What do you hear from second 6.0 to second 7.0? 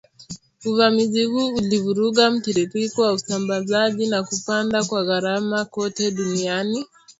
duniani